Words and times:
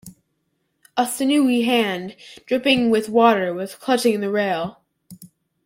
A 0.97 1.05
sinewy 1.05 1.61
hand, 1.61 2.15
dripping 2.47 2.89
with 2.89 3.07
water, 3.07 3.53
was 3.53 3.75
clutching 3.75 4.19
the 4.19 4.31
rail. 4.31 4.81